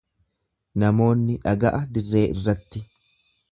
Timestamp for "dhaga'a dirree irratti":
1.45-2.85